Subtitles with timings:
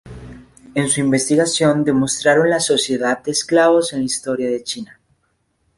[0.73, 4.99] En su investigación demostraron la sociedad de esclavos en la historia de China.